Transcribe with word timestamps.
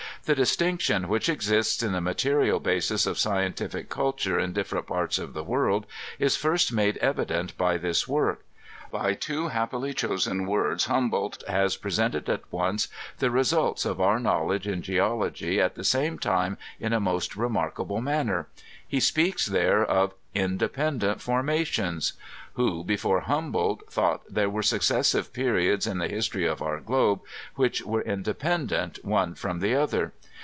The 0.25 0.35
distinction 0.35 1.07
which 1.07 1.27
exists 1.29 1.81
in 1.81 1.93
the 1.93 1.99
mate 1.99 2.23
rial 2.25 2.59
basis 2.59 3.07
of 3.07 3.17
scientific 3.17 3.89
culture 3.89 4.37
in 4.39 4.53
different 4.53 4.85
parts 4.85 5.17
of 5.17 5.33
the 5.33 5.43
world 5.43 5.87
is 6.19 6.35
first 6.37 6.71
made 6.71 6.97
evident 6.97 7.57
by 7.57 7.77
this 7.79 8.07
work. 8.07 8.45
By 8.91 9.15
two 9.15 9.47
happily 9.47 9.95
chosen 9.95 10.45
words 10.45 10.85
Humboldt 10.85 11.43
has 11.47 11.75
presented 11.75 12.29
at 12.29 12.43
onoe 12.51 12.87
the 13.17 13.31
results 13.31 13.83
of 13.83 13.99
our 13.99 14.19
knowledge 14.19 14.67
in 14.67 14.83
geology 14.83 15.59
at 15.59 15.73
the 15.73 16.19
time, 16.21 16.59
in 16.79 16.93
a 16.93 16.99
most 16.99 17.35
remarkable 17.35 17.99
manner. 17.99 18.47
He 18.87 18.99
speaks 18.99 19.45
there 19.47 19.83
of" 19.83 20.13
independent 20.35 21.19
formations." 21.21 22.13
Who, 22.55 22.83
before 22.83 23.21
Humboldt, 23.21 23.89
thought 23.89 24.23
there 24.29 24.49
were 24.49 24.61
successive 24.61 25.31
periods 25.31 25.87
in 25.87 25.99
the 25.99 26.09
history 26.09 26.45
of 26.45 26.61
our 26.61 26.81
globe 26.81 27.21
which 27.55 27.81
were 27.81 28.01
independent 28.01 28.99
one 29.05 29.35
from 29.35 29.61
the 29.61 29.73
other? 29.75 30.11